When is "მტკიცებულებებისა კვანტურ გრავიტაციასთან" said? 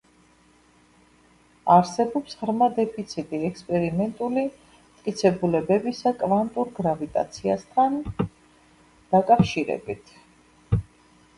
4.47-7.99